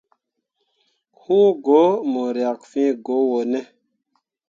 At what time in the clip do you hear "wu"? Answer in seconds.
1.23-1.39